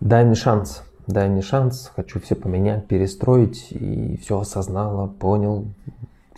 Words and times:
Дай 0.00 0.24
мне 0.24 0.34
шанс, 0.34 0.82
дай 1.06 1.28
мне 1.28 1.42
шанс, 1.42 1.92
хочу 1.94 2.20
все 2.20 2.34
поменять, 2.34 2.86
перестроить, 2.88 3.70
и 3.70 4.16
все 4.22 4.40
осознала, 4.40 5.08
понял, 5.08 5.66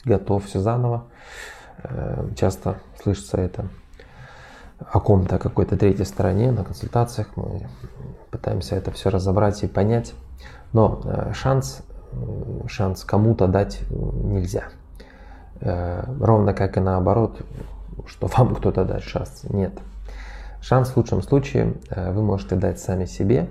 готов 0.04 0.46
все 0.46 0.58
заново. 0.58 1.04
Э, 1.84 2.28
часто 2.36 2.78
слышится 3.00 3.36
это 3.38 3.68
о 4.78 4.98
ком-то, 4.98 5.38
какой-то 5.38 5.76
третьей 5.76 6.04
стороне 6.04 6.50
на 6.50 6.64
консультациях. 6.64 7.28
Мы 7.36 7.68
пытаемся 8.32 8.74
это 8.74 8.90
все 8.90 9.10
разобрать 9.10 9.62
и 9.62 9.68
понять. 9.68 10.14
Но 10.72 11.00
э, 11.04 11.32
шанс, 11.32 11.82
э, 12.12 12.66
шанс 12.66 13.04
кому-то 13.04 13.46
дать 13.46 13.80
нельзя. 13.90 14.64
Ровно 15.60 16.54
как 16.54 16.76
и 16.76 16.80
наоборот, 16.80 17.40
что 18.06 18.26
вам 18.26 18.56
кто-то 18.56 18.84
дать 18.84 19.04
шанс. 19.04 19.44
Нет. 19.48 19.72
Шанс 20.62 20.90
в 20.90 20.96
лучшем 20.96 21.22
случае 21.22 21.74
вы 21.90 22.22
можете 22.22 22.56
дать 22.56 22.78
сами 22.78 23.04
себе. 23.04 23.48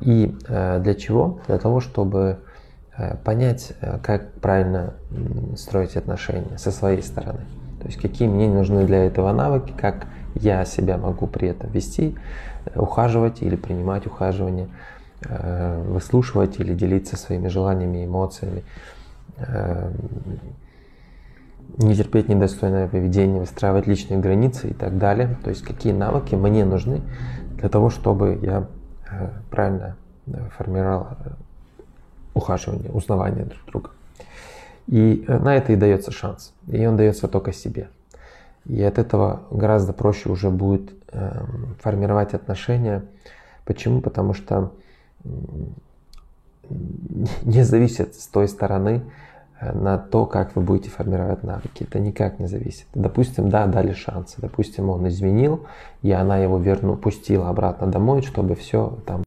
И 0.00 0.36
для 0.46 0.94
чего? 0.94 1.38
Для 1.46 1.56
того, 1.58 1.80
чтобы 1.80 2.40
понять, 3.24 3.72
как 4.02 4.32
правильно 4.34 4.94
строить 5.56 5.96
отношения 5.96 6.58
со 6.58 6.70
своей 6.70 7.02
стороны. 7.02 7.40
То 7.80 7.86
есть 7.86 8.00
какие 8.00 8.28
мне 8.28 8.48
нужны 8.48 8.84
для 8.84 9.04
этого 9.04 9.32
навыки, 9.32 9.72
как 9.76 10.06
я 10.34 10.64
себя 10.64 10.98
могу 10.98 11.26
при 11.26 11.48
этом 11.48 11.70
вести, 11.70 12.16
ухаживать 12.74 13.42
или 13.42 13.56
принимать 13.56 14.06
ухаживание, 14.06 14.68
э, 15.28 15.82
выслушивать 15.88 16.60
или 16.60 16.74
делиться 16.74 17.16
своими 17.16 17.48
желаниями, 17.48 18.04
эмоциями, 18.04 18.64
э, 19.38 19.91
не 21.78 21.94
терпеть 21.94 22.28
недостойное 22.28 22.88
поведение, 22.88 23.40
выстраивать 23.40 23.86
личные 23.86 24.20
границы 24.20 24.70
и 24.70 24.74
так 24.74 24.98
далее. 24.98 25.36
То 25.42 25.50
есть 25.50 25.62
какие 25.62 25.92
навыки 25.92 26.34
мне 26.34 26.64
нужны 26.64 27.02
для 27.56 27.68
того, 27.68 27.90
чтобы 27.90 28.38
я 28.42 28.66
э, 29.10 29.30
правильно 29.50 29.96
формировал 30.56 31.08
ухаживание, 32.34 32.90
узнавание 32.90 33.44
друг 33.44 33.64
друга. 33.66 33.90
И 34.86 35.24
на 35.28 35.54
это 35.56 35.72
и 35.72 35.76
дается 35.76 36.10
шанс. 36.10 36.52
И 36.68 36.84
он 36.86 36.96
дается 36.96 37.28
только 37.28 37.52
себе. 37.52 37.88
И 38.66 38.82
от 38.82 38.98
этого 38.98 39.42
гораздо 39.50 39.92
проще 39.92 40.28
уже 40.28 40.50
будет 40.50 40.92
э, 41.12 41.44
формировать 41.80 42.34
отношения. 42.34 43.04
Почему? 43.64 44.00
Потому 44.00 44.34
что 44.34 44.72
не 47.42 47.62
зависит 47.62 48.14
с 48.14 48.26
той 48.26 48.48
стороны 48.48 49.02
э, 49.02 49.10
на 49.74 49.98
то, 49.98 50.26
как 50.26 50.56
вы 50.56 50.62
будете 50.62 50.90
формировать 50.90 51.42
навыки. 51.42 51.84
Это 51.84 51.98
никак 51.98 52.38
не 52.38 52.46
зависит. 52.46 52.86
Допустим, 52.94 53.48
да, 53.48 53.66
дали 53.66 53.92
шансы. 53.92 54.40
Допустим, 54.40 54.90
он 54.90 55.06
изменил, 55.08 55.66
и 56.02 56.10
она 56.10 56.38
его 56.38 56.58
верну, 56.58 56.96
пустила 56.96 57.48
обратно 57.48 57.86
домой, 57.86 58.22
чтобы 58.22 58.54
все 58.54 58.98
там 59.06 59.20